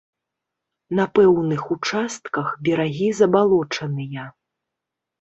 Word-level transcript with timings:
На 0.99 1.05
пэўных 1.19 1.61
участках 1.77 2.51
берагі 2.71 3.09
забалочаныя. 3.23 4.29